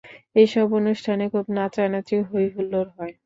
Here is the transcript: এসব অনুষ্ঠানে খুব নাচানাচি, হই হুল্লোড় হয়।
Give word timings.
এসব 0.35 0.67
অনুষ্ঠানে 0.73 1.23
খুব 1.29 1.45
নাচানাচি, 1.49 2.15
হই 2.29 2.45
হুল্লোড় 2.55 2.89
হয়। 2.97 3.13